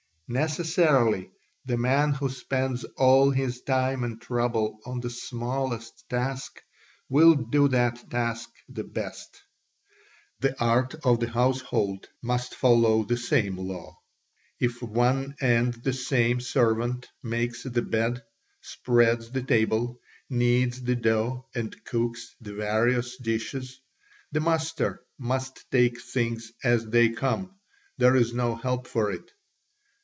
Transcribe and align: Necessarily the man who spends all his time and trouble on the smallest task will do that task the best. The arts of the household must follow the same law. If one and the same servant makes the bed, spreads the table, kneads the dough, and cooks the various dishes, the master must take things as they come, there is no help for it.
Necessarily 0.33 1.29
the 1.65 1.75
man 1.75 2.13
who 2.13 2.29
spends 2.29 2.85
all 2.95 3.31
his 3.31 3.63
time 3.63 4.05
and 4.05 4.21
trouble 4.21 4.79
on 4.85 5.01
the 5.01 5.09
smallest 5.09 6.07
task 6.07 6.61
will 7.09 7.35
do 7.35 7.67
that 7.67 8.09
task 8.09 8.47
the 8.69 8.85
best. 8.85 9.41
The 10.39 10.57
arts 10.57 10.95
of 11.03 11.19
the 11.19 11.29
household 11.31 12.07
must 12.21 12.55
follow 12.55 13.03
the 13.03 13.17
same 13.17 13.57
law. 13.57 13.99
If 14.57 14.81
one 14.81 15.35
and 15.41 15.73
the 15.73 15.91
same 15.91 16.39
servant 16.39 17.09
makes 17.21 17.63
the 17.63 17.81
bed, 17.81 18.23
spreads 18.61 19.31
the 19.31 19.43
table, 19.43 19.99
kneads 20.29 20.81
the 20.81 20.95
dough, 20.95 21.49
and 21.53 21.75
cooks 21.83 22.37
the 22.39 22.53
various 22.53 23.17
dishes, 23.17 23.81
the 24.31 24.39
master 24.39 25.03
must 25.19 25.69
take 25.71 25.99
things 26.01 26.53
as 26.63 26.85
they 26.87 27.09
come, 27.09 27.57
there 27.97 28.15
is 28.15 28.33
no 28.33 28.55
help 28.55 28.87
for 28.87 29.11
it. 29.11 29.29